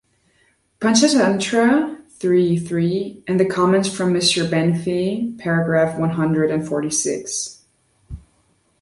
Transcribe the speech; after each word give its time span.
Pantchatantra 0.79 2.01
(three, 2.13 2.57
three), 2.57 3.21
and 3.27 3.39
the 3.39 3.45
comments 3.45 3.87
from 3.87 4.11
Mr 4.11 4.49
Benfey(§ 4.49 5.37
one 5.99 6.09
hundred 6.09 6.49
and 6.49 6.67
forty 6.67 6.89
six). 6.89 7.61